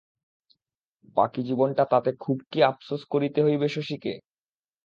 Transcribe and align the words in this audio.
বাকি 1.17 1.41
জীবনটা 1.47 1.83
তাতে 1.93 2.11
খুব 2.19 2.37
কি 2.51 2.59
আপসোস 2.69 3.01
করিতে 3.13 3.39
হইবে 3.43 3.67
শশীকে? 3.75 4.13